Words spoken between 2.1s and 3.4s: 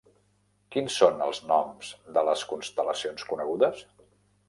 de les constel·lacions